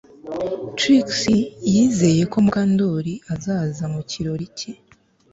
[0.77, 1.07] Trix
[1.73, 4.71] yizeye ko Mukandoli azaza mu kirori cye